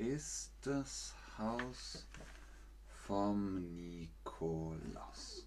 [0.00, 2.06] ist das Haus
[3.06, 5.46] vom Nikolaus.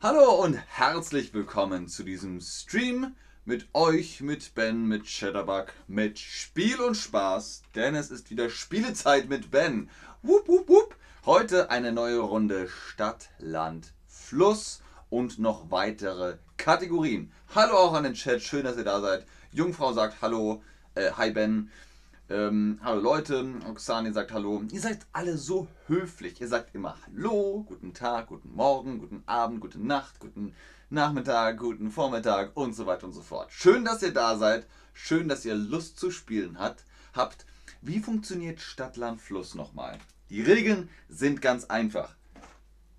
[0.00, 6.80] Hallo und herzlich willkommen zu diesem Stream mit euch, mit Ben, mit Shadowbug, mit Spiel
[6.80, 9.90] und Spaß, denn es ist wieder Spielezeit mit Ben.
[10.22, 10.96] Wupp, wupp, wupp.
[11.26, 14.80] Heute eine neue Runde Stadt, Land, Fluss
[15.10, 17.30] und noch weitere Kategorien.
[17.54, 19.26] Hallo auch an den Chat, schön, dass ihr da seid.
[19.52, 20.62] Jungfrau sagt Hallo,
[20.94, 21.70] äh, hi Ben.
[22.30, 24.62] Ähm, hallo Leute, Oksani sagt Hallo.
[24.72, 26.40] Ihr seid alle so höflich.
[26.40, 30.54] Ihr sagt immer Hallo, guten Tag, guten Morgen, guten Abend, gute Nacht, guten
[30.88, 33.52] Nachmittag, guten Vormittag und so weiter und so fort.
[33.52, 34.66] Schön, dass ihr da seid.
[34.94, 37.44] Schön, dass ihr Lust zu spielen hat, habt.
[37.82, 39.98] Wie funktioniert Stadt, Land, Fluss nochmal?
[40.30, 42.16] Die Regeln sind ganz einfach.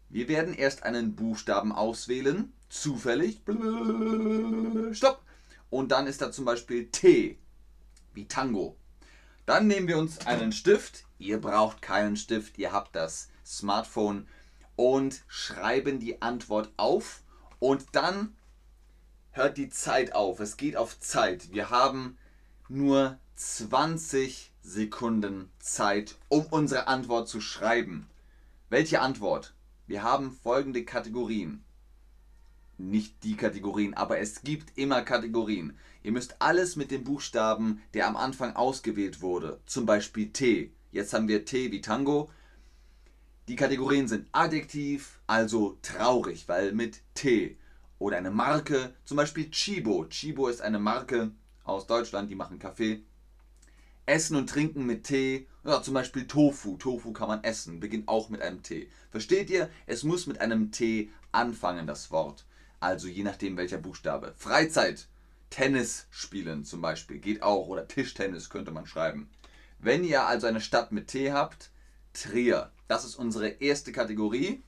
[0.10, 3.42] Wir werden erst einen Buchstaben auswählen, zufällig.
[4.92, 5.24] Stopp!
[5.72, 7.40] Und dann ist da zum Beispiel T,
[8.14, 8.78] wie Tango.
[9.46, 11.06] Dann nehmen wir uns einen Stift.
[11.20, 14.28] Ihr braucht keinen Stift, ihr habt das Smartphone
[14.76, 17.22] und schreiben die Antwort auf.
[17.60, 18.36] Und dann
[19.32, 20.40] hört die Zeit auf.
[20.40, 21.52] Es geht auf Zeit.
[21.52, 22.18] Wir haben
[22.68, 28.10] nur 20 Sekunden Zeit, um unsere Antwort zu schreiben.
[28.70, 29.54] Welche Antwort?
[29.88, 31.64] Wir haben folgende Kategorien.
[32.78, 35.78] Nicht die Kategorien, aber es gibt immer Kategorien.
[36.06, 40.72] Ihr müsst alles mit dem Buchstaben, der am Anfang ausgewählt wurde, zum Beispiel T.
[40.92, 42.30] Jetzt haben wir T wie Tango.
[43.48, 47.58] Die Kategorien sind Adjektiv, also traurig, weil mit T.
[47.98, 50.06] Oder eine Marke, zum Beispiel Chibo.
[50.06, 51.32] Chibo ist eine Marke
[51.64, 53.02] aus Deutschland, die machen Kaffee.
[54.06, 55.48] Essen und Trinken mit Tee.
[55.64, 56.78] Ja, zum Beispiel Tofu.
[56.78, 58.92] Tofu kann man essen, beginnt auch mit einem T.
[59.10, 59.72] Versteht ihr?
[59.88, 62.46] Es muss mit einem T anfangen, das Wort.
[62.80, 64.36] Also je nachdem welcher Buchstabe.
[64.38, 65.08] Freizeit.
[65.50, 67.68] Tennis spielen zum Beispiel geht auch.
[67.68, 69.30] Oder Tischtennis könnte man schreiben.
[69.80, 71.72] Wenn ihr also eine Stadt mit T habt,
[72.14, 72.72] Trier.
[72.88, 74.64] Das ist unsere erste Kategorie.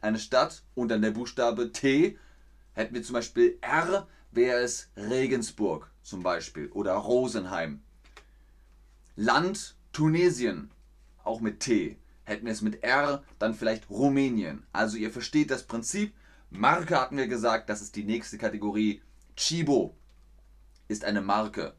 [0.00, 2.18] Eine Stadt und dann der Buchstabe T.
[2.72, 7.82] Hätten wir zum Beispiel R, wäre es Regensburg zum Beispiel oder Rosenheim.
[9.16, 10.70] Land Tunesien,
[11.24, 11.98] auch mit T.
[12.24, 14.64] Hätten wir es mit R, dann vielleicht Rumänien.
[14.72, 16.14] Also ihr versteht das Prinzip.
[16.48, 19.02] Marke hatten wir gesagt, das ist die nächste Kategorie.
[19.40, 19.96] Chibo
[20.88, 21.74] ist eine Marke.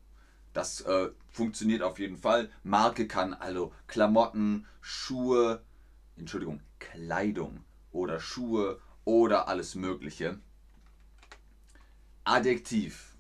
[0.51, 2.49] Das äh, funktioniert auf jeden Fall.
[2.63, 5.61] Marke kann also Klamotten, Schuhe,
[6.17, 10.39] Entschuldigung, Kleidung oder Schuhe oder alles Mögliche.
[12.23, 13.15] Adjektiv.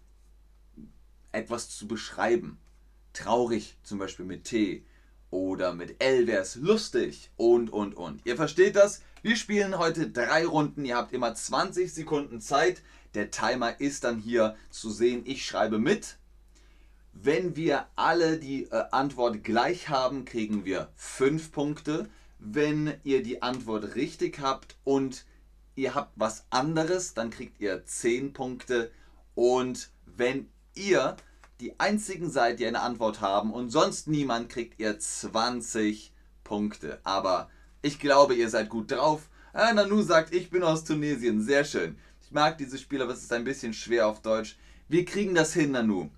[1.31, 2.57] Etwas zu beschreiben
[3.13, 4.83] traurig zum Beispiel mit T
[5.29, 8.25] oder mit L wäre es lustig und und und.
[8.25, 9.01] Ihr versteht das?
[9.21, 10.83] Wir spielen heute drei Runden.
[10.83, 12.81] Ihr habt immer 20 Sekunden Zeit.
[13.13, 15.23] Der Timer ist dann hier zu sehen.
[15.25, 16.17] Ich schreibe mit.
[17.13, 22.09] Wenn wir alle die äh, Antwort gleich haben, kriegen wir 5 Punkte.
[22.39, 25.25] Wenn ihr die Antwort richtig habt und
[25.75, 28.91] ihr habt was anderes, dann kriegt ihr 10 Punkte.
[29.35, 31.17] Und wenn ihr
[31.59, 36.11] die einzigen seid, die eine Antwort haben und sonst niemand kriegt ihr 20
[36.43, 36.99] Punkte.
[37.03, 37.49] Aber
[37.81, 39.29] ich glaube, ihr seid gut drauf.
[39.53, 41.41] Ah, Nanu sagt, ich bin aus Tunesien.
[41.41, 41.97] Sehr schön.
[42.31, 44.55] Ich mag dieses Spiel, aber es ist ein bisschen schwer auf Deutsch.
[44.87, 46.11] Wir kriegen das hin, Nanu.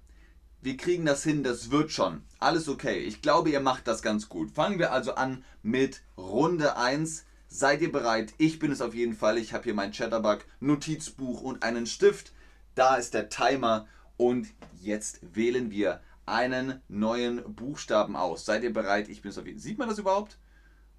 [0.62, 2.22] Wir kriegen das hin, das wird schon.
[2.38, 3.00] Alles okay.
[3.00, 4.52] Ich glaube, ihr macht das ganz gut.
[4.52, 7.26] Fangen wir also an mit Runde 1.
[7.48, 8.32] Seid ihr bereit?
[8.38, 9.40] Ich bin es auf jeden Fall.
[9.40, 12.32] Ich habe hier mein Chatterbug, Notizbuch und einen Stift.
[12.76, 14.50] Da ist der Timer und
[14.80, 18.46] jetzt wählen wir einen neuen Buchstaben aus.
[18.46, 19.10] Seid ihr bereit?
[19.10, 20.38] Ich bin es auf jeden Sieht man das überhaupt?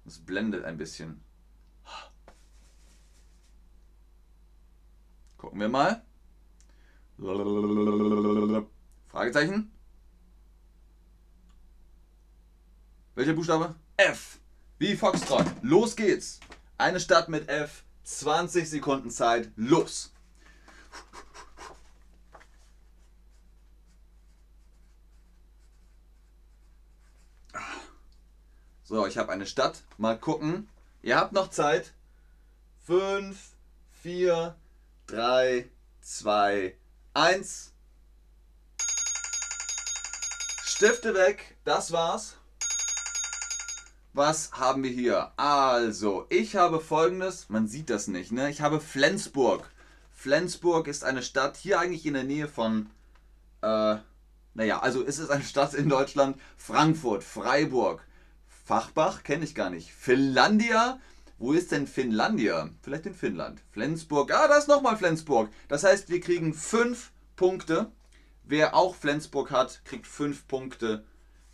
[0.05, 1.21] Es blendet ein bisschen.
[5.37, 6.03] Gucken wir mal.
[9.07, 9.71] Fragezeichen.
[13.15, 13.75] Welcher Buchstabe?
[13.97, 14.39] F.
[14.77, 15.45] Wie Foxtrot.
[15.61, 16.39] Los geht's.
[16.77, 17.83] Eine Stadt mit F.
[18.03, 19.51] 20 Sekunden Zeit.
[19.55, 20.11] Los.
[28.83, 29.83] So, ich habe eine Stadt.
[29.97, 30.69] Mal gucken.
[31.01, 31.93] Ihr habt noch Zeit.
[32.85, 33.55] 5,
[34.03, 34.55] 4,
[35.07, 35.69] 3,
[36.01, 36.75] 2,
[37.13, 37.73] 1.
[40.63, 41.57] Stifte weg.
[41.63, 42.37] Das war's.
[44.13, 45.31] Was haben wir hier?
[45.37, 47.49] Also, ich habe folgendes.
[47.49, 48.49] Man sieht das nicht, ne?
[48.49, 49.69] Ich habe Flensburg.
[50.11, 52.89] Flensburg ist eine Stadt hier eigentlich in der Nähe von.
[53.61, 53.97] Äh,
[54.55, 56.39] naja, also ist es eine Stadt in Deutschland.
[56.57, 58.03] Frankfurt, Freiburg.
[58.65, 59.91] Fachbach kenne ich gar nicht.
[59.91, 60.99] Finlandia?
[61.37, 62.69] Wo ist denn Finlandia?
[62.81, 63.61] Vielleicht in Finnland.
[63.71, 64.33] Flensburg.
[64.33, 65.49] Ah, da ist nochmal Flensburg.
[65.67, 67.91] Das heißt, wir kriegen 5 Punkte.
[68.43, 71.03] Wer auch Flensburg hat, kriegt 5 Punkte.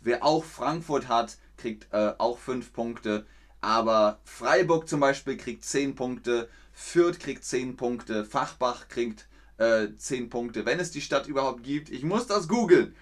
[0.00, 3.26] Wer auch Frankfurt hat, kriegt äh, auch 5 Punkte.
[3.60, 10.30] Aber Freiburg zum Beispiel kriegt 10 Punkte, Fürth kriegt 10 Punkte, Fachbach kriegt äh, 10
[10.30, 11.90] Punkte, wenn es die Stadt überhaupt gibt.
[11.90, 12.94] Ich muss das googeln.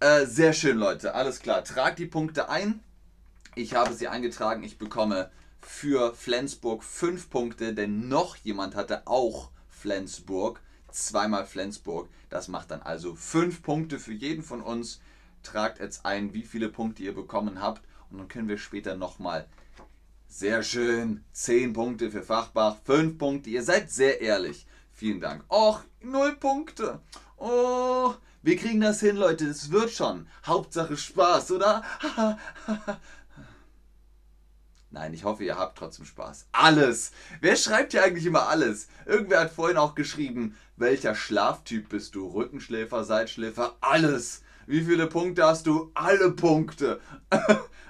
[0.00, 1.14] Äh, sehr schön, Leute.
[1.14, 1.62] Alles klar.
[1.64, 2.80] Tragt die Punkte ein.
[3.54, 4.62] Ich habe sie eingetragen.
[4.62, 5.30] Ich bekomme
[5.62, 10.60] für Flensburg 5 Punkte, denn noch jemand hatte auch Flensburg.
[10.90, 12.08] Zweimal Flensburg.
[12.28, 15.00] Das macht dann also 5 Punkte für jeden von uns.
[15.42, 17.82] Tragt jetzt ein, wie viele Punkte ihr bekommen habt.
[18.10, 19.46] Und dann können wir später nochmal.
[20.26, 21.24] Sehr schön.
[21.32, 23.50] 10 Punkte für Fachbach, 5 Punkte.
[23.50, 24.66] Ihr seid sehr ehrlich.
[24.92, 25.44] Vielen Dank.
[25.48, 27.00] Och, 0 Punkte.
[27.36, 29.46] Oh, wir kriegen das hin, Leute.
[29.48, 30.26] Das wird schon.
[30.44, 31.82] Hauptsache Spaß, oder?
[34.92, 36.48] Nein, ich hoffe, ihr habt trotzdem Spaß.
[36.50, 37.12] Alles.
[37.40, 38.88] Wer schreibt hier eigentlich immer alles?
[39.06, 42.26] Irgendwer hat vorhin auch geschrieben, welcher Schlaftyp bist du?
[42.26, 44.42] Rückenschläfer, Seitschläfer, alles.
[44.66, 45.92] Wie viele Punkte hast du?
[45.94, 47.00] Alle Punkte.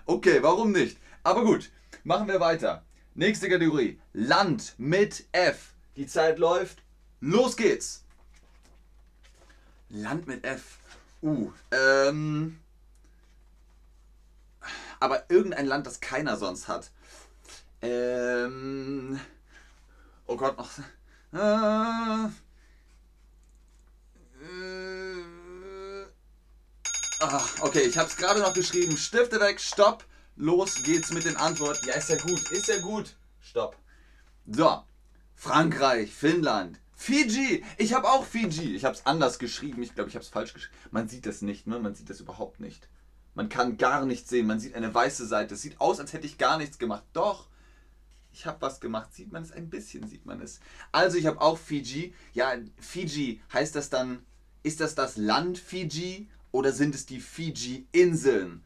[0.07, 0.99] okay, warum nicht?
[1.23, 1.71] Aber gut,
[2.05, 2.85] machen wir weiter.
[3.15, 3.99] Nächste Kategorie.
[4.13, 5.75] Land mit F.
[5.97, 6.83] Die Zeit läuft.
[7.21, 8.05] Los geht's.
[9.89, 10.79] Land mit F.
[11.23, 12.61] Uh, ähm.
[15.01, 16.91] Aber irgendein Land, das keiner sonst hat.
[17.83, 19.19] Ähm.
[20.27, 20.71] Oh Gott, noch.
[21.33, 22.27] Äh,
[24.45, 26.05] äh,
[27.21, 28.97] ah, okay, ich habe es gerade noch geschrieben.
[28.97, 30.05] Stifte weg, stopp.
[30.37, 31.87] Los geht's mit den Antworten.
[31.87, 33.17] Ja, ist ja gut, ist ja gut.
[33.41, 33.77] Stopp.
[34.47, 34.85] So,
[35.35, 37.65] Frankreich, Finnland, Fiji.
[37.79, 38.75] Ich habe auch Fiji.
[38.77, 39.83] Ich habe es anders geschrieben.
[39.83, 40.77] Ich glaube, ich habe es falsch geschrieben.
[40.91, 41.79] Man sieht das nicht, ne?
[41.79, 42.89] Man sieht das überhaupt nicht.
[43.41, 44.47] Man kann gar nichts sehen.
[44.47, 45.55] Man sieht eine weiße Seite.
[45.55, 47.05] Es sieht aus, als hätte ich gar nichts gemacht.
[47.15, 47.49] Doch.
[48.35, 49.15] Ich habe was gemacht.
[49.15, 49.51] Sieht man es?
[49.51, 50.61] Ein bisschen sieht man es.
[50.93, 52.13] Also ich habe auch Fiji.
[52.35, 54.27] Ja, Fiji heißt das dann,
[54.63, 58.63] ist das das Land Fiji oder sind es die Fiji-Inseln?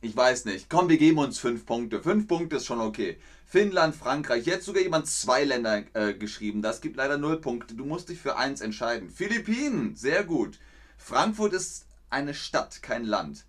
[0.00, 0.70] Ich weiß nicht.
[0.70, 2.00] Komm, wir geben uns fünf Punkte.
[2.04, 3.18] Fünf Punkte ist schon okay.
[3.46, 4.46] Finnland, Frankreich.
[4.46, 6.62] Jetzt sogar jemand zwei Länder äh, geschrieben.
[6.62, 7.74] Das gibt leider null Punkte.
[7.74, 9.10] Du musst dich für eins entscheiden.
[9.10, 10.60] Philippinen, sehr gut.
[10.98, 13.44] Frankfurt ist eine Stadt, kein Land.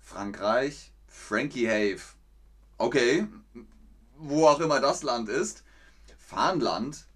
[0.00, 2.14] Frankreich, Frankie Have.
[2.78, 3.26] Okay,
[4.16, 5.64] wo auch immer das Land ist.
[6.16, 7.06] Farnland.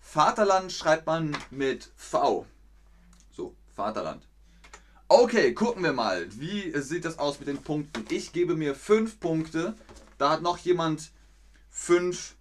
[0.00, 2.46] Vaterland schreibt man mit V.
[3.32, 4.26] So, Vaterland.
[5.08, 6.26] Okay, gucken wir mal.
[6.38, 8.04] Wie sieht das aus mit den Punkten?
[8.08, 9.74] Ich gebe mir fünf Punkte.
[10.18, 11.10] Da hat noch jemand
[11.68, 12.36] fünf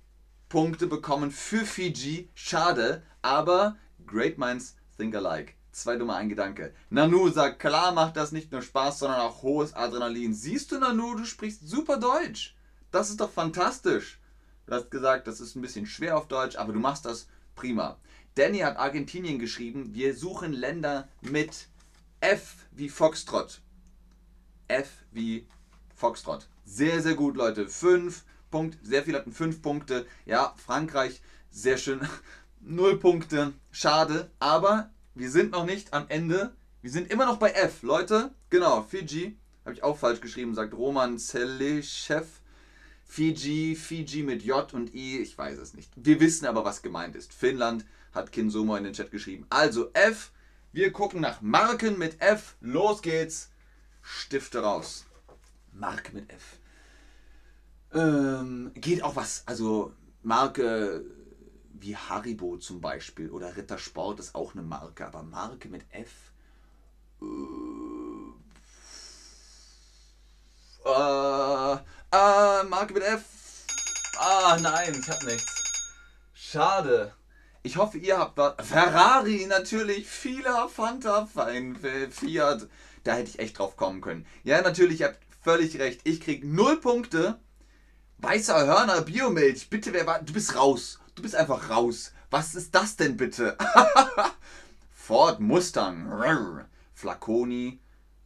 [0.50, 2.30] Punkte bekommen für Fiji.
[2.34, 3.76] Schade, aber
[4.06, 5.55] Great Minds Think Alike.
[5.76, 6.74] Zwei dumme ein Gedanke.
[6.90, 10.34] Nanu sagt, klar macht das nicht nur Spaß, sondern auch hohes Adrenalin.
[10.34, 12.56] Siehst du, Nanu, du sprichst super Deutsch.
[12.92, 14.22] Das ist doch fantastisch.
[14.68, 17.98] Du hast gesagt, das ist ein bisschen schwer auf Deutsch, aber du machst das prima.
[18.36, 21.68] Danny hat Argentinien geschrieben, wir suchen Länder mit
[22.22, 23.60] F wie Foxtrot.
[24.70, 25.46] F wie
[25.94, 26.48] Foxtrot.
[26.64, 27.68] Sehr, sehr gut, Leute.
[27.68, 30.08] Fünf Punkt, sehr viele hatten 5 Punkte.
[30.26, 32.00] Ja, Frankreich, sehr schön.
[32.62, 34.32] 0 Punkte, schade.
[34.40, 36.56] Aber wir sind noch nicht am Ende.
[36.82, 37.82] Wir sind immer noch bei F.
[37.82, 42.28] Leute, genau, Fiji, habe ich auch falsch geschrieben, sagt Roman Zelechev.
[43.06, 45.92] Fiji, Fiji mit J und I, ich weiß es nicht.
[45.96, 47.34] Wir wissen aber, was gemeint ist.
[47.34, 49.46] Finnland hat Kinsomo in den Chat geschrieben.
[49.50, 50.32] Also F,
[50.74, 52.56] wir gucken nach Marken mit F.
[52.62, 53.52] Los geht's.
[54.02, 55.06] Stifte raus.
[55.72, 56.60] Marke mit F.
[57.94, 61.06] Ähm, geht auch was, also Marke
[61.80, 66.12] wie Haribo zum Beispiel oder Rittersport ist auch eine Marke, aber Marke mit F.
[67.22, 67.26] Äh,
[70.90, 71.74] äh,
[72.12, 73.24] äh, Marke mit F.
[74.18, 75.64] Ah, nein, ich hab nichts.
[76.34, 77.14] Schade.
[77.64, 78.56] Ich hoffe, ihr habt was.
[78.68, 80.08] Ferrari, natürlich.
[80.08, 81.78] Fila, Fanta, Fein,
[82.12, 82.68] Fiat.
[83.04, 84.26] Da hätte ich echt drauf kommen können.
[84.44, 86.02] Ja, natürlich, ihr habt völlig recht.
[86.04, 87.40] Ich krieg null Punkte
[88.20, 90.22] Weißer Hörner Biomilch, bitte, wer war.
[90.22, 91.00] Du bist raus.
[91.16, 92.12] Du bist einfach raus.
[92.30, 93.58] Was ist das denn bitte?
[94.94, 96.66] Ford Mustang.
[96.94, 97.80] Flaconi.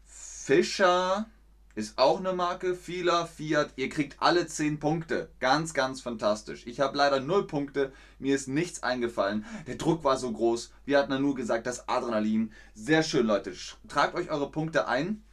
[0.06, 1.28] Fischer
[1.76, 2.74] ist auch eine Marke.
[2.74, 3.74] Fila, Fiat.
[3.76, 5.30] Ihr kriegt alle 10 Punkte.
[5.40, 6.66] Ganz, ganz fantastisch.
[6.66, 7.94] Ich habe leider 0 Punkte.
[8.18, 9.46] Mir ist nichts eingefallen.
[9.68, 10.72] Der Druck war so groß.
[10.86, 12.52] Wie hat Nanu gesagt, das Adrenalin.
[12.74, 13.54] Sehr schön, Leute.
[13.88, 15.24] Tragt euch eure Punkte ein.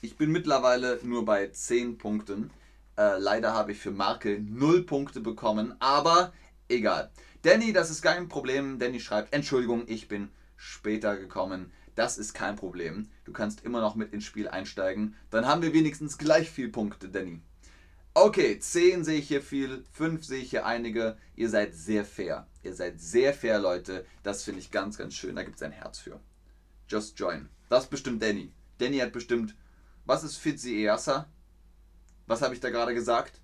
[0.00, 2.50] Ich bin mittlerweile nur bei 10 Punkten.
[2.96, 6.32] Äh, leider habe ich für Marke 0 Punkte bekommen, aber
[6.68, 7.10] egal.
[7.42, 8.78] Danny, das ist kein Problem.
[8.78, 11.72] Danny schreibt, Entschuldigung, ich bin später gekommen.
[11.94, 13.08] Das ist kein Problem.
[13.24, 15.16] Du kannst immer noch mit ins Spiel einsteigen.
[15.30, 17.40] Dann haben wir wenigstens gleich viel Punkte, Danny.
[18.14, 21.16] Okay, 10 sehe ich hier viel, 5 sehe ich hier einige.
[21.36, 22.46] Ihr seid sehr fair.
[22.62, 24.04] Ihr seid sehr fair, Leute.
[24.22, 25.36] Das finde ich ganz, ganz schön.
[25.36, 26.20] Da gibt es ein Herz für.
[26.88, 27.48] Just join.
[27.68, 28.52] Das bestimmt Danny.
[28.78, 29.56] Danny hat bestimmt
[30.04, 31.28] Was ist Fitziasa?
[32.26, 33.40] Was habe ich da gerade gesagt?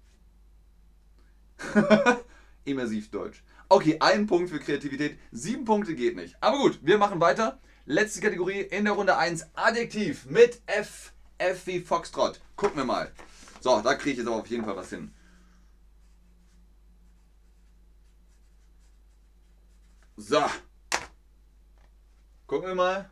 [2.65, 3.43] Immersiv Deutsch.
[3.69, 5.19] Okay, ein Punkt für Kreativität.
[5.33, 6.37] Sieben Punkte geht nicht.
[6.41, 7.61] Aber gut, wir machen weiter.
[7.87, 9.47] Letzte Kategorie in der Runde 1.
[9.55, 11.13] Adjektiv mit F.
[11.39, 12.41] F wie Foxtrot.
[12.57, 13.13] Gucken wir mal.
[13.61, 15.15] So, da kriege ich jetzt aber auf jeden Fall was hin.
[20.17, 20.43] So.
[22.47, 23.11] Gucken wir mal.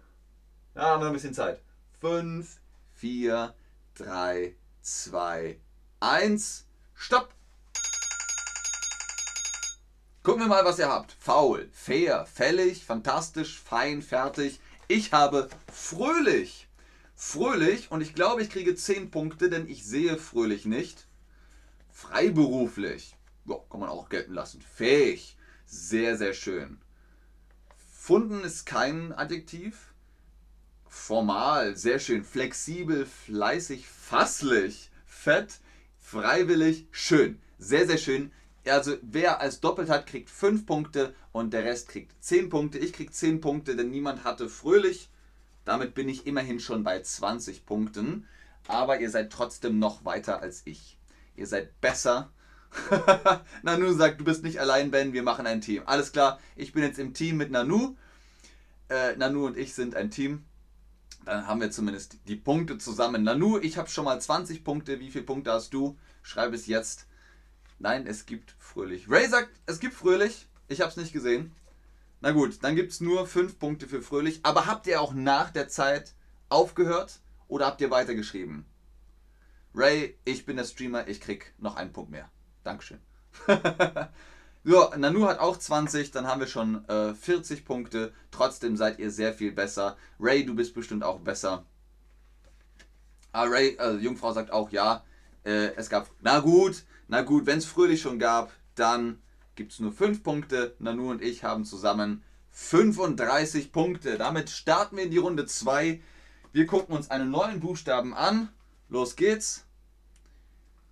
[0.75, 1.63] Ja, haben wir ein bisschen Zeit.
[2.01, 2.61] 5,
[2.93, 3.55] 4,
[3.95, 5.61] 3, 2,
[6.01, 6.67] 1.
[6.95, 7.35] Stopp!
[10.23, 11.17] Gucken wir mal, was ihr habt.
[11.19, 14.61] Faul, fair, fällig, fantastisch, fein, fertig.
[14.87, 16.69] Ich habe fröhlich.
[17.17, 21.09] Fröhlich und ich glaube, ich kriege 10 Punkte, denn ich sehe fröhlich nicht.
[21.91, 23.17] Freiberuflich.
[23.47, 24.63] Ja, kann man auch gelten lassen.
[24.63, 25.37] Fähig.
[25.67, 26.81] Sehr, sehr schön.
[27.93, 29.93] Funden ist kein Adjektiv.
[30.87, 32.23] Formal, sehr schön.
[32.23, 34.93] Flexibel, fleißig, fasslich.
[35.05, 35.59] Fett,
[35.99, 37.41] freiwillig, schön.
[37.59, 38.31] Sehr, sehr schön.
[38.67, 42.79] Also wer als doppelt hat, kriegt 5 Punkte und der Rest kriegt 10 Punkte.
[42.79, 45.11] Ich krieg 10 Punkte, denn niemand hatte fröhlich.
[45.65, 48.27] Damit bin ich immerhin schon bei 20 Punkten.
[48.69, 50.97] Aber ihr seid trotzdem noch weiter als ich.
[51.35, 52.31] Ihr seid besser.
[53.63, 55.83] Nanu sagt, du bist nicht allein, Ben, wir machen ein Team.
[55.87, 57.97] Alles klar, ich bin jetzt im Team mit Nanu.
[58.89, 60.45] Äh, Nanu und ich sind ein Team.
[61.25, 63.25] Dann haben wir zumindest die Punkte zusammen.
[63.25, 65.01] Nanu, ich habe schon mal 20 Punkte.
[65.01, 65.97] Wie viele Punkte hast du?
[66.23, 67.07] Schreib es jetzt.
[67.83, 69.11] Nein, es gibt fröhlich.
[69.11, 70.47] Ray sagt, es gibt fröhlich.
[70.69, 71.53] Ich habe es nicht gesehen.
[72.21, 74.39] Na gut, dann gibt es nur 5 Punkte für fröhlich.
[74.45, 76.15] Aber habt ihr auch nach der Zeit
[76.49, 78.67] aufgehört oder habt ihr weitergeschrieben?
[79.75, 82.31] Ray, ich bin der Streamer, ich krieg noch einen Punkt mehr.
[82.63, 83.01] Dankeschön.
[84.65, 88.13] so, Nanu hat auch 20, dann haben wir schon äh, 40 Punkte.
[88.31, 89.97] Trotzdem seid ihr sehr viel besser.
[90.21, 91.67] Ray, du bist bestimmt auch besser.
[93.33, 95.03] Ah, Ray, äh, Jungfrau sagt auch ja.
[95.45, 96.09] Äh, es gab.
[96.21, 99.21] Na gut, na gut, wenn es fröhlich schon gab, dann
[99.55, 100.75] gibt es nur 5 Punkte.
[100.79, 104.19] Nanu und ich haben zusammen 35 Punkte.
[104.19, 106.01] Damit starten wir in die Runde 2.
[106.53, 108.49] Wir gucken uns einen neuen Buchstaben an.
[108.89, 109.65] Los geht's.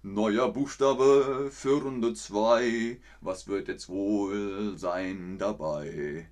[0.03, 2.99] Neuer Buchstabe für Runde 2.
[3.21, 6.27] Was wird jetzt wohl sein dabei?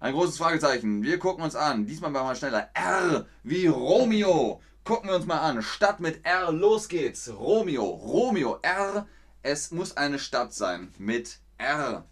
[0.00, 1.02] Ein großes Fragezeichen.
[1.02, 1.86] Wir gucken uns an.
[1.86, 2.70] Diesmal machen wir schneller.
[2.74, 4.60] R wie Romeo.
[4.84, 5.62] Gucken wir uns mal an.
[5.62, 6.52] Stadt mit R.
[6.52, 7.30] Los geht's.
[7.32, 7.84] Romeo.
[7.84, 8.58] Romeo.
[8.62, 9.06] R.
[9.42, 12.04] Es muss eine Stadt sein mit R.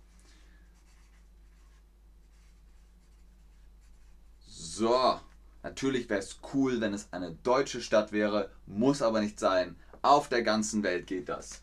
[4.46, 5.20] So.
[5.62, 8.50] Natürlich wäre es cool, wenn es eine deutsche Stadt wäre.
[8.66, 9.76] Muss aber nicht sein.
[10.02, 11.62] Auf der ganzen Welt geht das.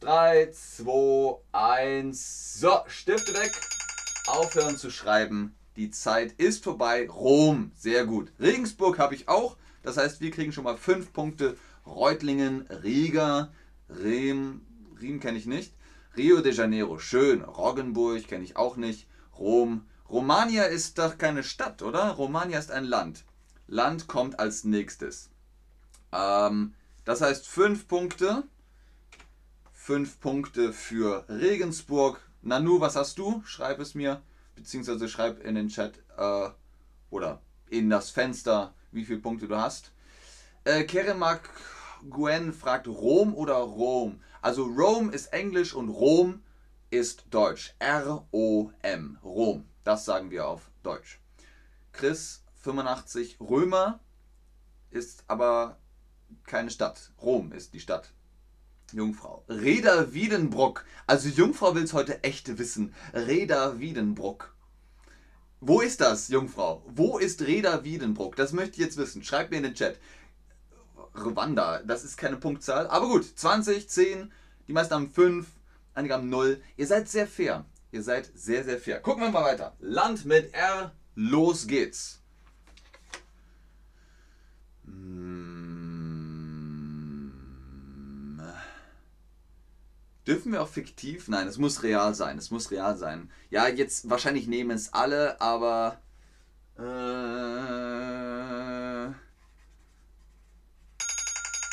[0.00, 2.60] 3, 2, 1.
[2.60, 3.52] So, Stifte weg.
[4.26, 5.54] Aufhören zu schreiben.
[5.76, 7.08] Die Zeit ist vorbei.
[7.08, 8.30] Rom, sehr gut.
[8.38, 9.56] Regensburg habe ich auch.
[9.82, 11.56] Das heißt, wir kriegen schon mal 5 Punkte.
[11.86, 13.52] Reutlingen, Riga,
[13.88, 14.62] Rem,
[15.00, 15.74] Riem kenne ich nicht.
[16.16, 17.42] Rio de Janeiro, schön.
[17.42, 19.08] Roggenburg kenne ich auch nicht.
[19.38, 19.86] Rom.
[20.08, 22.10] Romania ist doch keine Stadt, oder?
[22.10, 23.24] Romania ist ein Land.
[23.66, 25.30] Land kommt als nächstes.
[26.12, 26.74] Ähm,
[27.04, 28.44] das heißt 5 Punkte.
[29.72, 32.20] 5 Punkte für Regensburg.
[32.42, 33.42] Nanu, was hast du?
[33.44, 34.22] Schreib es mir.
[34.54, 36.50] Beziehungsweise schreib in den Chat äh,
[37.10, 39.92] oder in das Fenster, wie viele Punkte du hast.
[40.64, 41.48] Äh, Keremak
[42.08, 44.20] Gwen fragt Rom oder Rom.
[44.40, 46.42] Also Rome ist Englisch und Rom
[46.90, 47.74] ist Deutsch.
[47.78, 49.18] R-O-M.
[49.24, 49.68] Rom.
[49.84, 51.20] Das sagen wir auf Deutsch.
[51.92, 54.00] Chris 85 Römer
[54.90, 55.78] ist aber
[56.44, 57.12] keine Stadt.
[57.20, 58.12] Rom ist die Stadt.
[58.92, 59.44] Jungfrau.
[59.48, 60.84] Reda Wiedenbruck.
[61.06, 62.94] Also Jungfrau will es heute echt wissen.
[63.14, 64.54] Reda Wiedenbruck.
[65.64, 66.82] Wo ist das, Jungfrau?
[66.88, 68.34] Wo ist Reda Wiedenbruck?
[68.34, 69.22] Das möchte ich jetzt wissen.
[69.22, 69.96] Schreibt mir in den Chat.
[71.14, 72.88] Rwanda, das ist keine Punktzahl.
[72.88, 74.32] Aber gut, 20, 10,
[74.66, 75.46] die meisten haben 5,
[75.94, 76.60] einige haben 0.
[76.76, 77.64] Ihr seid sehr fair.
[77.92, 78.98] Ihr seid sehr, sehr fair.
[78.98, 79.76] Gucken wir mal weiter.
[79.78, 82.20] Land mit R, los geht's.
[90.26, 91.26] Dürfen wir auch fiktiv?
[91.28, 92.38] Nein, es muss real sein.
[92.38, 93.30] Es muss real sein.
[93.50, 95.98] Ja, jetzt wahrscheinlich nehmen es alle, aber.
[96.78, 96.82] Äh,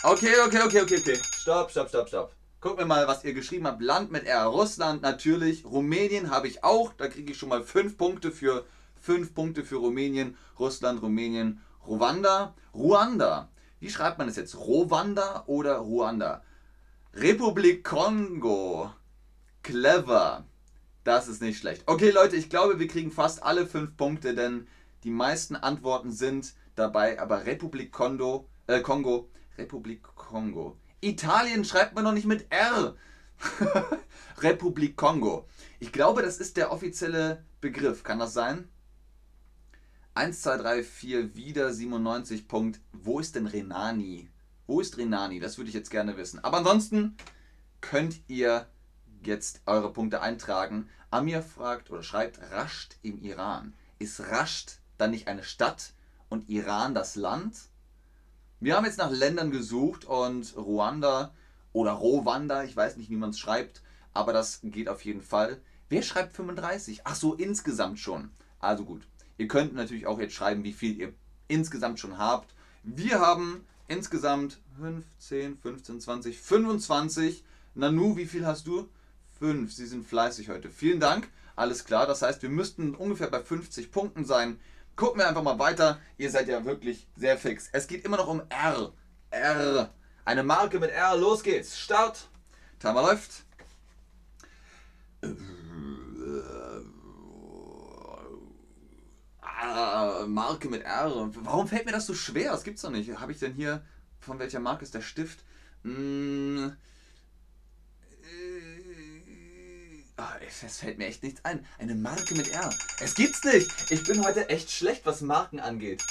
[0.03, 1.15] okay, okay, okay, okay, okay.
[1.15, 2.33] Stopp, stopp, stopp, stopp.
[2.59, 3.83] Gucken wir mal, was ihr geschrieben habt.
[3.83, 4.45] Land mit R.
[4.45, 5.63] Russland natürlich.
[5.63, 6.91] Rumänien habe ich auch.
[6.93, 8.65] Da kriege ich schon mal 5 Punkte für
[8.99, 10.35] 5 Punkte für Rumänien.
[10.57, 12.55] Russland, Rumänien, Ruanda.
[12.73, 13.49] Ruanda.
[13.79, 14.55] Wie schreibt man das jetzt?
[14.55, 16.41] Rwanda oder Ruanda?
[17.13, 18.91] Republik Kongo.
[19.63, 20.45] Clever.
[21.03, 21.83] Das ist nicht schlecht.
[21.85, 24.67] Okay, Leute, ich glaube, wir kriegen fast alle fünf Punkte, denn
[25.03, 27.19] die meisten Antworten sind dabei.
[27.19, 29.29] Aber Republik Kongo, Äh, Kongo.
[29.57, 30.77] Republik Kongo.
[31.01, 32.95] Italien schreibt man noch nicht mit R.
[34.41, 35.47] Republik Kongo.
[35.79, 38.03] Ich glaube, das ist der offizielle Begriff.
[38.03, 38.69] Kann das sein?
[40.13, 42.79] 1, 2, 3, 4, wieder 97 Punkt.
[42.91, 44.29] Wo ist denn Renani?
[44.69, 45.39] Wo ist Renani?
[45.39, 46.43] Das würde ich jetzt gerne wissen.
[46.43, 47.17] Aber ansonsten
[47.81, 48.67] könnt ihr
[49.23, 50.87] jetzt eure Punkte eintragen.
[51.09, 53.73] Amir fragt oder schreibt Rasht im Iran.
[53.97, 55.93] Ist Rasht dann nicht eine Stadt
[56.29, 57.57] und Iran das Land?
[58.59, 61.33] Wir haben jetzt nach Ländern gesucht und Ruanda
[61.73, 63.81] oder Rwanda, ich weiß nicht, wie man es schreibt,
[64.13, 65.59] aber das geht auf jeden Fall.
[65.89, 67.01] Wer schreibt 35?
[67.05, 68.29] Ach so, insgesamt schon.
[68.59, 69.07] Also gut.
[69.39, 71.13] Ihr könnt natürlich auch jetzt schreiben, wie viel ihr
[71.47, 72.53] insgesamt schon habt.
[72.83, 77.43] Wir haben insgesamt 15, 15, 20, 25.
[77.75, 78.89] Nanu, wie viel hast du?
[79.39, 79.73] 5.
[79.73, 80.69] Sie sind fleißig heute.
[80.69, 81.29] Vielen Dank.
[81.55, 82.07] Alles klar.
[82.07, 84.59] Das heißt, wir müssten ungefähr bei 50 Punkten sein.
[84.95, 85.99] Gucken wir einfach mal weiter.
[86.17, 87.69] Ihr seid ja wirklich sehr fix.
[87.71, 88.93] Es geht immer noch um R.
[89.31, 89.93] R.
[90.25, 91.17] Eine Marke mit R.
[91.17, 91.77] Los geht's.
[91.77, 92.29] Start.
[92.79, 93.43] Timer läuft.
[99.61, 101.29] Ah, Marke mit R.
[101.33, 102.51] Warum fällt mir das so schwer?
[102.51, 103.19] Das gibt's doch nicht.
[103.19, 103.83] Habe ich denn hier,
[104.19, 105.43] von welcher Marke ist der Stift?
[105.83, 106.75] Hm,
[110.21, 111.65] Oh, es fällt mir echt nichts ein.
[111.77, 112.69] Eine Marke mit R.
[112.99, 113.71] Es gibt's nicht.
[113.89, 116.03] Ich bin heute echt schlecht, was Marken angeht.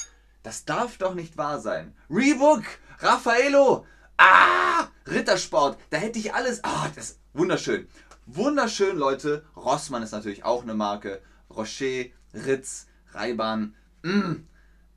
[0.42, 1.94] Das darf doch nicht wahr sein.
[2.08, 2.62] Reebok,
[3.00, 3.84] Raffaello,
[4.16, 5.78] ah, Rittersport.
[5.90, 6.64] Da hätte ich alles.
[6.64, 7.86] Ah, das ist wunderschön.
[8.24, 9.44] Wunderschön, Leute.
[9.56, 11.20] Rossmann ist natürlich auch eine Marke.
[11.50, 13.74] Rocher, Ritz, Reiban.
[14.02, 14.44] Mm,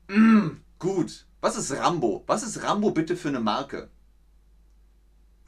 [0.08, 1.26] mm, gut.
[1.40, 2.22] Was ist Rambo?
[2.26, 3.90] Was ist Rambo bitte für eine Marke?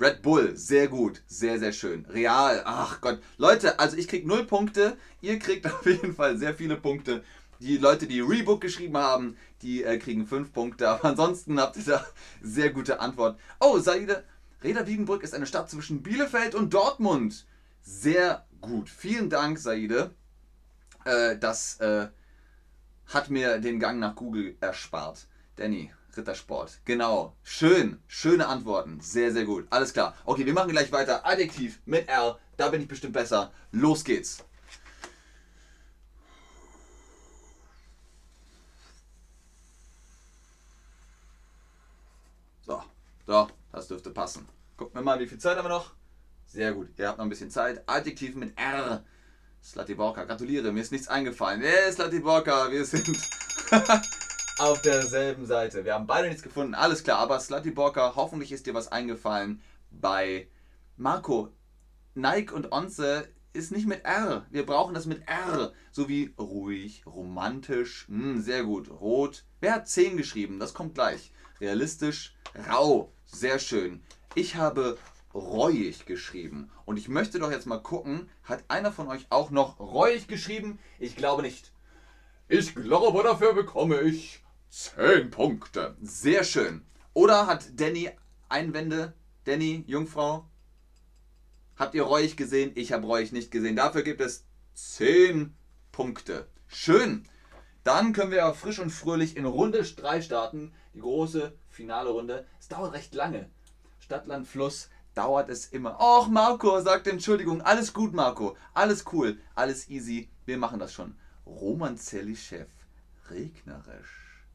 [0.00, 2.04] Red Bull, sehr gut, sehr, sehr schön.
[2.06, 3.23] Real, ach Gott.
[3.37, 7.23] Leute, also ich krieg null Punkte, ihr kriegt auf jeden Fall sehr viele Punkte.
[7.61, 11.84] Die Leute, die Rebook geschrieben haben, die äh, kriegen fünf Punkte, aber ansonsten habt ihr
[11.84, 12.06] da
[12.43, 13.39] sehr gute Antwort.
[13.60, 14.25] Oh, Saide,
[14.65, 17.47] Reda Wiedenbrück ist eine Stadt zwischen Bielefeld und Dortmund.
[17.80, 18.89] Sehr gut.
[18.89, 20.10] Vielen Dank, Saide.
[21.04, 22.08] Äh, das äh,
[23.06, 25.26] hat mir den Gang nach Google erspart.
[25.56, 26.80] Danny, Rittersport.
[26.84, 27.36] Genau.
[27.43, 28.00] Schön.
[28.06, 29.00] Schöne Antworten.
[29.00, 29.67] Sehr, sehr gut.
[29.71, 30.17] Alles klar.
[30.25, 31.26] Okay, wir machen gleich weiter.
[31.26, 32.38] Adjektiv mit R.
[32.56, 33.52] Da bin ich bestimmt besser.
[33.73, 34.45] Los geht's.
[42.62, 42.82] So.
[43.26, 43.49] So.
[43.73, 44.49] Das dürfte passen.
[44.76, 45.95] Gucken wir mal, wie viel Zeit haben wir noch?
[46.47, 46.90] Sehr gut.
[46.97, 47.82] Ihr habt noch ein bisschen Zeit.
[47.88, 49.04] Adjektiv mit R.
[49.65, 50.25] Slatiborka.
[50.25, 50.73] Gratuliere.
[50.73, 51.63] Mir ist nichts eingefallen.
[51.63, 52.71] Hey, Slatiborka.
[52.71, 53.17] Wir sind...
[54.59, 55.85] auf derselben Seite.
[55.85, 57.19] Wir haben beide nichts gefunden, alles klar.
[57.19, 60.49] Aber Slutty Borka, hoffentlich ist dir was eingefallen bei
[60.97, 61.53] Marco.
[62.15, 64.47] Nike und Onze ist nicht mit R.
[64.50, 65.73] Wir brauchen das mit R.
[65.91, 68.91] So wie ruhig, romantisch, mh, hm, sehr gut.
[68.91, 69.45] Rot.
[69.61, 70.59] Wer hat 10 geschrieben?
[70.59, 71.33] Das kommt gleich.
[71.61, 72.37] Realistisch,
[72.71, 73.13] rau.
[73.27, 74.03] Sehr schön.
[74.35, 74.99] Ich habe
[75.34, 76.70] reuig geschrieben.
[76.84, 80.78] Und ich möchte doch jetzt mal gucken, hat einer von euch auch noch reuig geschrieben?
[80.99, 81.73] Ich glaube nicht.
[82.49, 85.97] Ich glaube, dafür bekomme ich 10 Punkte.
[86.00, 86.84] Sehr schön.
[87.12, 88.10] Oder hat Danny
[88.49, 89.14] Einwände?
[89.44, 90.49] Danny, Jungfrau?
[91.76, 92.73] Habt ihr Reuig gesehen?
[92.75, 93.76] Ich habe Reuig nicht gesehen.
[93.76, 94.44] Dafür gibt es
[94.75, 95.54] 10
[95.90, 96.49] Punkte.
[96.66, 97.26] Schön.
[97.82, 100.73] Dann können wir frisch und fröhlich in Runde 3 starten.
[100.94, 102.47] Die große finale Runde.
[102.60, 103.50] Es dauert recht lange.
[103.99, 105.99] Stadt, Land, Fluss dauert es immer.
[106.00, 107.63] Och, Marco sagt Entschuldigung.
[107.63, 108.57] Alles gut, Marco.
[108.75, 109.39] Alles cool.
[109.55, 110.29] Alles easy.
[110.47, 111.15] Wir machen das schon.
[111.47, 112.69] Roman Zelli-Chef.
[113.31, 114.47] Regnerisch.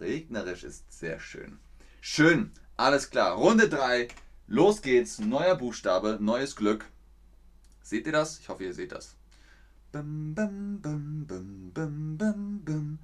[0.00, 1.58] Regnerisch ist sehr schön.
[2.00, 3.36] Schön, alles klar.
[3.36, 4.08] Runde 3.
[4.46, 5.18] Los geht's.
[5.18, 6.84] Neuer Buchstabe, neues Glück.
[7.82, 8.38] Seht ihr das?
[8.40, 9.16] Ich hoffe, ihr seht das.
[9.92, 12.98] Bum, bum, bum, bum, bum, bum, bum.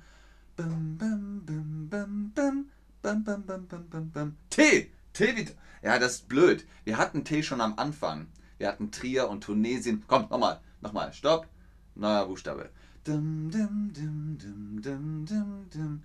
[0.56, 2.70] Bum, bum, bum, bum, bum.
[3.02, 4.36] Bum, bum, bum, bum, bum, bum.
[4.50, 4.90] T!
[5.12, 5.46] T wie.
[5.82, 6.66] Ja, das ist blöd.
[6.84, 8.28] Wir hatten T schon am Anfang.
[8.58, 10.04] Wir hatten Trier und Tunesien.
[10.06, 10.60] Komm, nochmal.
[10.80, 11.12] Nochmal.
[11.12, 11.48] Stopp.
[11.94, 12.70] Neuer Buchstabe.
[13.04, 16.02] Dum, dum, dum, dum, dum, dum.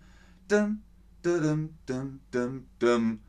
[0.47, 0.83] Dum,
[1.21, 3.19] dum, dum, dum, dum.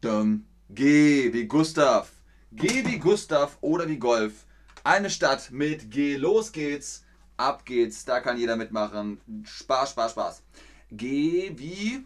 [0.00, 0.46] Dum.
[0.70, 2.10] G wie Gustav.
[2.52, 4.46] G wie Gustav oder wie Golf.
[4.82, 6.16] Eine Stadt mit G.
[6.16, 7.04] Los geht's.
[7.36, 8.04] Ab geht's.
[8.04, 9.20] Da kann jeder mitmachen.
[9.44, 10.42] Spaß, Spaß, Spaß.
[10.90, 12.04] G wie.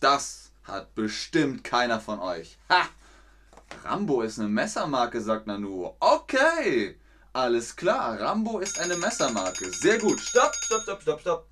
[0.00, 2.56] Das hat bestimmt keiner von euch.
[2.68, 2.88] Ha!
[3.84, 5.90] Rambo ist eine Messermarke, sagt Nanu.
[6.00, 6.98] Okay,
[7.32, 8.18] alles klar.
[8.20, 9.70] Rambo ist eine Messermarke.
[9.70, 10.18] Sehr gut.
[10.20, 11.46] Stopp, stopp, stopp, stopp, stopp.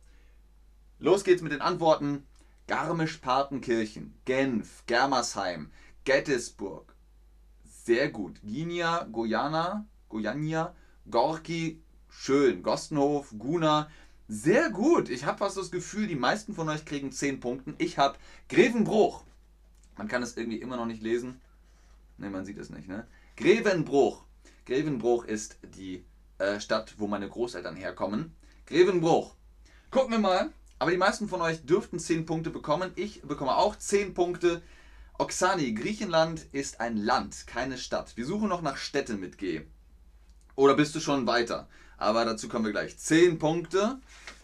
[0.98, 2.26] Los geht's mit den Antworten.
[2.68, 5.72] Garmisch-Partenkirchen, Genf, Germersheim,
[6.04, 6.94] Gettysburg.
[7.64, 8.40] Sehr gut.
[8.42, 10.74] Guinea, Guyana, Guyana,
[11.10, 12.62] Gorki, schön.
[12.62, 13.90] Gostenhof, Guna,
[14.28, 15.08] sehr gut.
[15.08, 17.74] Ich habe fast das Gefühl, die meisten von euch kriegen 10 Punkte.
[17.78, 18.18] Ich habe
[18.48, 19.24] Grevenbruch.
[19.96, 21.40] Man kann es irgendwie immer noch nicht lesen.
[22.18, 23.06] Ne, man sieht es nicht, ne?
[23.36, 24.24] Grevenbruch.
[24.66, 26.04] Grevenbruch ist die
[26.38, 28.34] äh, Stadt, wo meine Großeltern herkommen.
[28.66, 29.34] Grevenbruch.
[29.90, 30.50] Gucken wir mal.
[30.78, 32.92] Aber die meisten von euch dürften 10 Punkte bekommen.
[32.96, 34.62] Ich bekomme auch 10 Punkte.
[35.18, 38.16] Oksani, Griechenland ist ein Land, keine Stadt.
[38.16, 39.62] Wir suchen noch nach Städten mit G.
[40.58, 41.68] Oder bist du schon weiter?
[41.98, 42.98] Aber dazu kommen wir gleich.
[42.98, 44.00] 10 Punkte.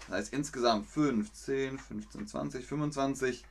[0.06, 3.44] Das heißt insgesamt 5, 10, 15, 20, 25,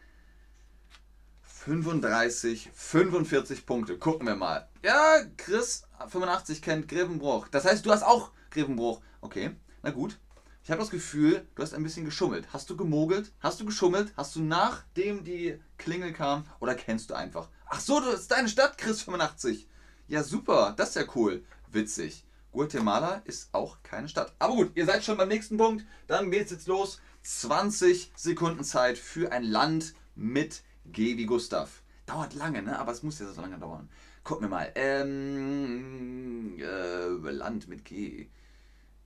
[1.42, 3.98] 35, 45 Punkte.
[3.98, 4.70] Gucken wir mal.
[4.82, 7.50] Ja, Chris 85 kennt Grevenbruch.
[7.50, 9.02] Das heißt, du hast auch Grevenbruch.
[9.20, 10.18] Okay, na gut.
[10.64, 12.48] Ich habe das Gefühl, du hast ein bisschen geschummelt.
[12.54, 13.34] Hast du gemogelt?
[13.42, 14.14] Hast du geschummelt?
[14.16, 16.46] Hast du nachdem die Klingel kam?
[16.62, 17.50] Oder kennst du einfach?
[17.66, 19.68] Ach so, das ist deine Stadt, Chris 85.
[20.08, 20.74] Ja, super.
[20.78, 21.44] Das ist ja cool.
[21.70, 22.24] Witzig.
[22.54, 24.34] Guatemala ist auch keine Stadt.
[24.40, 25.86] Aber gut, ihr seid schon beim nächsten Punkt.
[26.08, 27.02] Dann geht's jetzt los.
[27.24, 31.82] 20 Sekunden Zeit für ein Land mit G wie Gustav.
[32.06, 32.78] Dauert lange, ne?
[32.80, 33.90] Aber es muss ja so lange dauern.
[34.24, 34.72] Gucken wir mal.
[34.76, 38.28] Ähm, äh, Land mit G.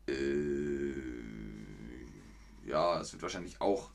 [0.07, 0.93] Äh,
[2.65, 3.91] ja, das wird wahrscheinlich auch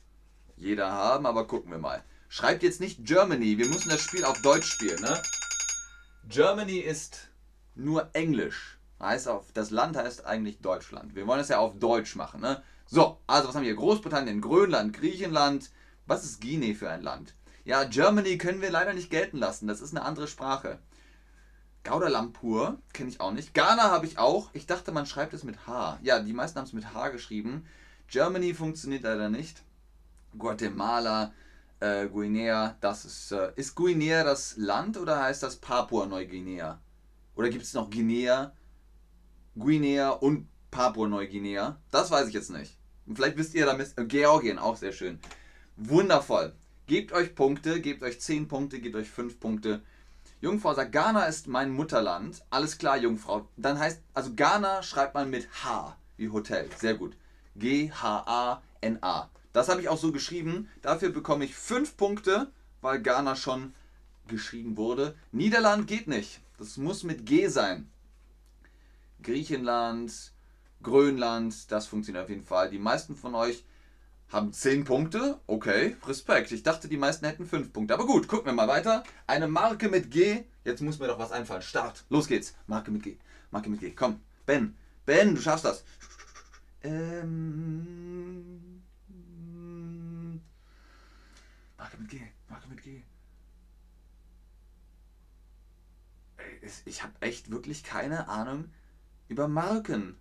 [0.57, 2.03] jeder haben, aber gucken wir mal.
[2.29, 3.59] Schreibt jetzt nicht Germany.
[3.59, 5.23] Wir müssen das Spiel auf Deutsch spielen, ne?
[6.29, 7.29] Germany ist
[7.75, 8.79] nur Englisch.
[9.03, 11.17] Heißt auf, das Land heißt eigentlich Deutschland.
[11.17, 12.41] Wir wollen es ja auf Deutsch machen.
[12.41, 12.63] Ne?
[12.87, 13.77] So, also was haben wir hier?
[13.77, 15.71] Großbritannien, Grönland, Griechenland.
[16.07, 17.35] Was ist Guinea für ein Land?
[17.65, 19.67] Ja, Germany können wir leider nicht gelten lassen.
[19.67, 20.79] Das ist eine andere Sprache.
[21.83, 23.55] Gaudalumpur kenne ich auch nicht.
[23.55, 24.51] Ghana habe ich auch.
[24.53, 25.99] Ich dachte, man schreibt es mit H.
[26.03, 27.67] Ja, die meisten haben es mit H geschrieben.
[28.07, 29.63] Germany funktioniert leider nicht.
[30.39, 31.33] Guatemala,
[31.81, 33.33] äh, Guinea, das ist.
[33.33, 36.81] Äh, ist Guinea das Land oder heißt das Papua-Neuguinea?
[37.35, 38.53] Oder gibt es noch Guinea?
[39.57, 41.79] Guinea und Papua-Neuguinea.
[41.91, 42.77] Das weiß ich jetzt nicht.
[43.07, 43.93] Und vielleicht wisst ihr damit.
[43.97, 45.19] Äh, Georgien, auch sehr schön.
[45.77, 46.55] Wundervoll.
[46.87, 49.83] Gebt euch Punkte, gebt euch 10 Punkte, gebt euch 5 Punkte.
[50.41, 52.43] Jungfrau sagt, Ghana ist mein Mutterland.
[52.51, 53.49] Alles klar, Jungfrau.
[53.57, 56.69] Dann heißt, also Ghana schreibt man mit H, wie Hotel.
[56.79, 57.17] Sehr gut.
[57.57, 59.31] G-H-A-N-A.
[59.53, 60.69] Das habe ich auch so geschrieben.
[60.81, 63.75] Dafür bekomme ich 5 Punkte, weil Ghana schon
[64.27, 65.15] geschrieben wurde.
[65.31, 66.41] Niederland geht nicht.
[66.59, 67.92] Das muss mit G sein.
[69.23, 70.33] Griechenland,
[70.83, 72.71] Grönland, das funktioniert auf jeden Fall.
[72.71, 73.65] Die meisten von euch
[74.29, 75.41] haben 10 Punkte.
[75.47, 76.53] Okay, Respekt.
[76.53, 77.95] Ich dachte, die meisten hätten 5 Punkte.
[77.95, 79.05] Aber gut, gucken wir mal weiter.
[79.27, 80.45] Eine Marke mit G.
[80.65, 81.63] Jetzt muss mir doch was einfallen.
[81.63, 82.05] Start.
[82.09, 82.55] Los geht's.
[82.67, 83.17] Marke mit G.
[83.51, 83.91] Marke mit G.
[83.91, 84.21] Komm.
[84.47, 84.77] Ben.
[85.05, 85.85] Ben, du schaffst das.
[86.83, 88.83] Ähm.
[91.77, 92.21] Marke mit G.
[92.49, 93.03] Marke mit G.
[96.85, 98.71] Ich habe echt wirklich keine Ahnung,
[99.33, 100.15] über Marken.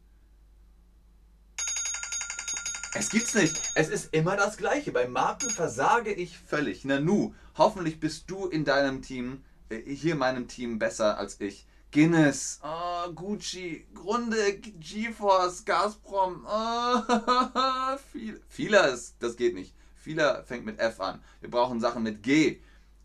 [2.94, 3.62] Es gibt's nicht.
[3.76, 4.94] Es ist immer das Gleiche.
[4.94, 6.86] Bei Marken versage ich völlig.
[6.86, 11.68] Nanu, hoffentlich bist du in deinem Team, äh, hier in meinem Team besser als ich.
[11.92, 19.76] Guinness, oh, Gucci, Grunde, GeForce, Gazprom, oh, viel, vieler ist, das geht nicht.
[19.98, 21.22] Vieler fängt mit F an.
[21.42, 22.62] Wir brauchen Sachen mit G.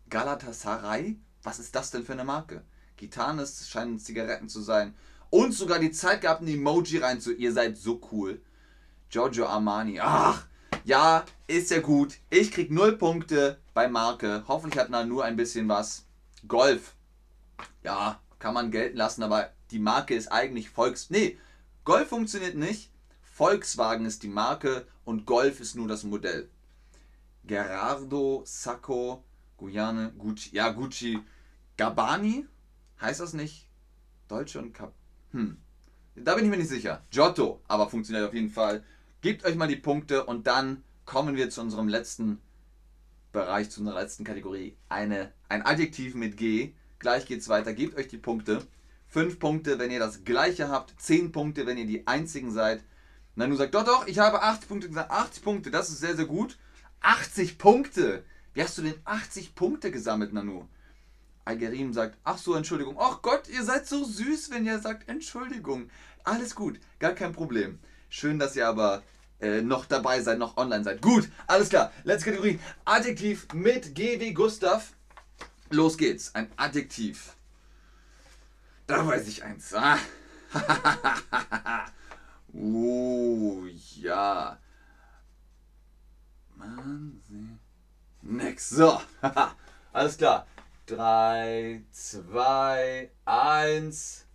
[0.09, 2.63] Galatasaray, was ist das denn für eine Marke?
[2.95, 4.95] Gitanes scheinen Zigaretten zu sein
[5.29, 7.31] und sogar die Zeit gehabt, ein Emoji reinzu.
[7.33, 8.41] Ihr seid so cool.
[9.09, 9.99] Giorgio Armani.
[10.01, 10.45] Ach,
[10.83, 12.17] ja, ist ja gut.
[12.29, 14.43] Ich krieg null Punkte bei Marke.
[14.47, 16.05] Hoffentlich hat man nur ein bisschen was.
[16.47, 16.95] Golf.
[17.83, 21.09] Ja, kann man gelten lassen, aber die Marke ist eigentlich Volks.
[21.09, 21.37] Nee,
[21.83, 22.91] Golf funktioniert nicht.
[23.21, 26.49] Volkswagen ist die Marke und Golf ist nur das Modell.
[27.43, 29.23] Gerardo, Sacco,
[29.57, 30.49] Guyane, Gucci.
[30.53, 31.19] Ja, Gucci.
[31.77, 32.45] Gabani?
[32.99, 33.69] Heißt das nicht?
[34.27, 34.93] Deutsche und Kap
[35.31, 35.57] hm.
[36.15, 37.05] Da bin ich mir nicht sicher.
[37.11, 38.83] Giotto, aber funktioniert auf jeden Fall.
[39.21, 42.39] Gebt euch mal die Punkte und dann kommen wir zu unserem letzten
[43.31, 44.75] Bereich, zu unserer letzten Kategorie.
[44.89, 46.73] Eine, ein Adjektiv mit G.
[46.99, 47.73] Gleich geht's weiter.
[47.73, 48.65] Gebt euch die Punkte.
[49.09, 50.99] 5 Punkte, wenn ihr das gleiche habt.
[50.99, 52.83] 10 Punkte, wenn ihr die einzigen seid.
[53.35, 55.11] Nanu sagt, doch, doch, ich habe 80 Punkte gesagt.
[55.11, 56.57] 80 Punkte, das ist sehr, sehr gut.
[57.01, 58.23] 80 Punkte!
[58.53, 60.67] Wie hast du denn 80 Punkte gesammelt, Nanu?
[61.47, 62.97] Algerim sagt, ach so, Entschuldigung.
[62.99, 65.89] Ach Gott, ihr seid so süß, wenn ihr sagt Entschuldigung.
[66.23, 67.79] Alles gut, gar kein Problem.
[68.09, 69.01] Schön, dass ihr aber
[69.39, 71.01] äh, noch dabei seid, noch online seid.
[71.01, 71.93] Gut, alles klar.
[72.03, 72.59] Letzte Kategorie.
[72.83, 74.91] Adjektiv mit G wie Gustav.
[75.69, 76.35] Los geht's.
[76.35, 77.35] Ein Adjektiv.
[78.85, 79.73] Da weiß ich eins.
[79.73, 79.99] Ah.
[82.53, 83.63] oh,
[83.95, 84.57] ja.
[88.21, 88.69] Next.
[88.69, 89.01] So.
[89.93, 90.45] alles klar.
[90.87, 94.25] 3, 2, 1.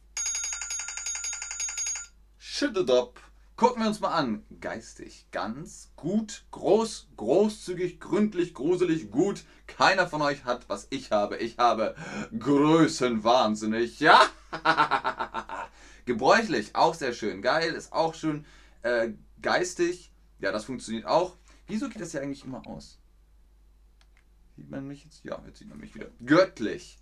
[2.36, 3.18] Schütteldrop.
[3.56, 4.44] Gucken wir uns mal an.
[4.60, 9.44] Geistig, ganz, gut, groß, großzügig, gründlich, gruselig, gut.
[9.66, 11.38] Keiner von euch hat, was ich habe.
[11.38, 11.94] Ich habe
[12.38, 13.98] Größenwahnsinnig.
[14.00, 14.20] Ja?
[16.04, 17.40] Gebräuchlich, auch sehr schön.
[17.40, 18.44] Geil, ist auch schön.
[18.82, 21.38] Äh, geistig, ja, das funktioniert auch.
[21.66, 23.01] Wieso geht das ja eigentlich immer aus?
[24.62, 25.24] Sieht man mich jetzt?
[25.24, 26.06] Ja, jetzt sieht man mich wieder.
[26.24, 26.96] Göttlich.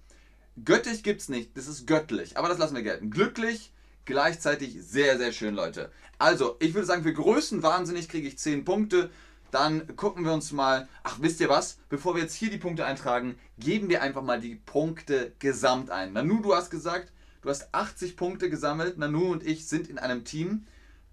[0.64, 1.55] Göttlich gibt's nicht.
[1.59, 2.38] Das ist göttlich.
[2.38, 3.11] Aber das lassen wir gelten.
[3.11, 3.75] Glücklich,
[4.07, 5.92] gleichzeitig sehr, sehr schön, Leute.
[6.18, 9.11] Also, ich würde sagen, für Größenwahnsinnig kriege ich 10 Punkte.
[9.51, 10.88] Dann gucken wir uns mal.
[11.03, 11.79] Ach, wisst ihr was?
[11.90, 16.14] Bevor wir jetzt hier die Punkte eintragen, geben wir einfach mal die Punkte gesamt ein.
[16.14, 18.96] Nanu, du hast gesagt, du hast 80 Punkte gesammelt.
[18.96, 20.64] Nanu und ich sind in einem Team.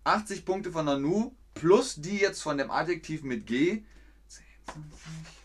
[0.06, 3.84] 80 Punkte von Nanu plus die jetzt von dem Adjektiv mit G.
[4.30, 5.37] 10, 20.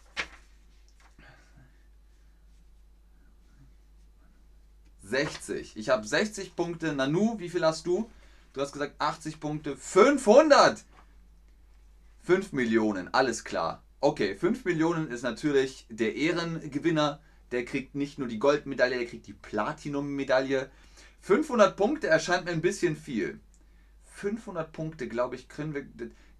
[5.12, 5.77] 60.
[5.77, 6.94] Ich habe 60 Punkte.
[6.94, 8.11] Nanu, wie viel hast du?
[8.55, 9.77] Du hast gesagt 80 Punkte.
[9.77, 10.85] 500!
[12.22, 13.83] 5 Millionen, alles klar.
[14.01, 17.20] Okay, 5 Millionen ist natürlich der Ehrengewinner.
[17.51, 20.70] Der kriegt nicht nur die Goldmedaille, der kriegt die Platinum-Medaille.
[21.20, 23.38] 500 Punkte erscheint mir ein bisschen viel.
[24.07, 25.85] 500 Punkte, glaube ich, können wir,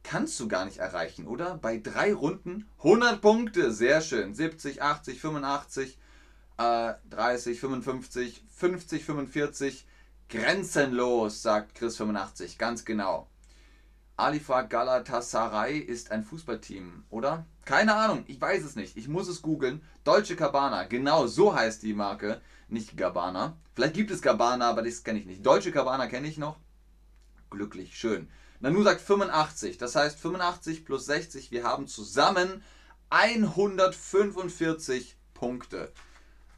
[0.03, 1.59] kannst du gar nicht erreichen, oder?
[1.59, 4.35] Bei drei Runden 100 Punkte, sehr schön.
[4.35, 5.99] 70, 80, 85,
[6.59, 9.87] äh, 30, 55, 50, 45.
[10.29, 13.29] Grenzenlos, sagt Chris 85, ganz genau.
[14.17, 17.45] Alifa Galatasaray ist ein Fußballteam, oder?
[17.67, 18.97] Keine Ahnung, ich weiß es nicht.
[18.97, 19.83] Ich muss es googeln.
[20.05, 23.59] Deutsche Cabana, genau so heißt die Marke, nicht Gabbana.
[23.75, 25.45] Vielleicht gibt es Gabbana, aber das kenne ich nicht.
[25.45, 26.59] Deutsche Cabana kenne ich noch.
[27.51, 28.31] Glücklich, schön.
[28.61, 32.63] Nanu sagt 85, das heißt 85 plus 60, wir haben zusammen
[33.11, 35.93] 145 Punkte.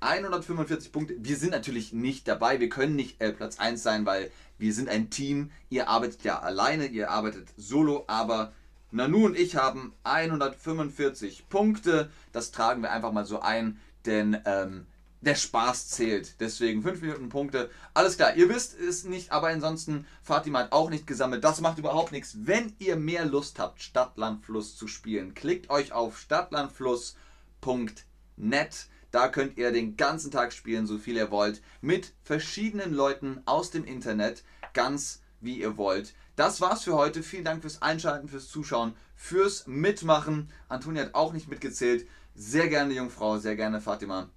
[0.05, 1.17] 145 Punkte.
[1.19, 2.61] Wir sind natürlich nicht dabei.
[2.61, 5.51] Wir können nicht äh, Platz 1 sein, weil wir sind ein Team.
[5.71, 8.53] Ihr arbeitet ja alleine, ihr arbeitet solo, aber
[8.91, 12.11] Nanu und ich haben 145 Punkte.
[12.33, 14.87] Das tragen wir einfach mal so ein, denn ähm,
[15.23, 16.41] der Spaß zählt.
[16.41, 17.71] Deswegen 5 Minuten Punkte.
[17.95, 21.43] Alles klar, ihr wisst es nicht, aber ansonsten Fatima hat auch nicht gesammelt.
[21.43, 22.37] Das macht überhaupt nichts.
[22.43, 28.87] Wenn ihr mehr Lust habt, Stadtlandfluss zu spielen, klickt euch auf stadtlandfluss.net.
[29.15, 33.71] Da könnt ihr den ganzen Tag spielen, so viel ihr wollt, mit verschiedenen Leuten aus
[33.71, 36.15] dem Internet, ganz wie ihr wollt.
[36.35, 37.23] Das war's für heute.
[37.23, 40.51] Vielen Dank fürs Einschalten, fürs Zuschauen, fürs Mitmachen.
[40.69, 42.09] Antonia hat auch nicht mitgezählt.
[42.35, 44.31] Sehr gerne Jungfrau, sehr gerne Fatima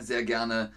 [0.00, 0.72] sehr gerne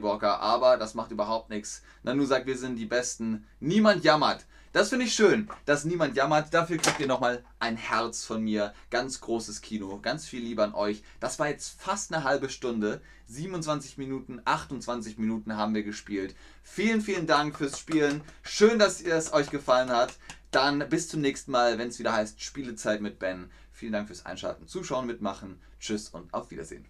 [0.00, 1.82] Walker, aber das macht überhaupt nichts.
[2.02, 3.46] Nanu sagt, wir sind die Besten.
[3.60, 4.46] Niemand jammert.
[4.74, 6.52] Das finde ich schön, dass niemand jammert.
[6.52, 8.74] Dafür kriegt ihr nochmal ein Herz von mir.
[8.90, 10.00] Ganz großes Kino.
[10.02, 11.04] Ganz viel Liebe an euch.
[11.20, 13.00] Das war jetzt fast eine halbe Stunde.
[13.28, 16.34] 27 Minuten, 28 Minuten haben wir gespielt.
[16.64, 18.22] Vielen, vielen Dank fürs Spielen.
[18.42, 20.14] Schön, dass es euch gefallen hat.
[20.50, 23.52] Dann bis zum nächsten Mal, wenn es wieder heißt Spielezeit mit Ben.
[23.70, 25.60] Vielen Dank fürs Einschalten, Zuschauen, Mitmachen.
[25.78, 26.84] Tschüss und auf Wiedersehen.